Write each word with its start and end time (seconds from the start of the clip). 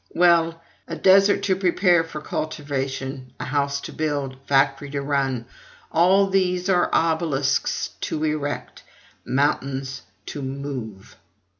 Well, 0.15 0.59
a 0.87 0.95
desert 0.95 1.43
to 1.43 1.55
prepare 1.55 2.03
for 2.03 2.21
cultivation, 2.21 3.33
a 3.39 3.45
house 3.45 3.79
to 3.81 3.91
build, 3.93 4.33
a 4.33 4.37
factory 4.47 4.89
to 4.89 4.99
run, 4.99 5.45
all 5.91 6.25
these 6.27 6.69
are 6.71 6.89
obelisks 6.91 7.89
to 8.09 8.23
erect, 8.23 8.81
mountains 9.25 10.01
to 10.25 10.41
move. 10.41 11.17